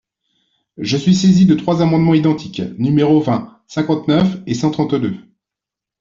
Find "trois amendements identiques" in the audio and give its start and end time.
1.53-2.63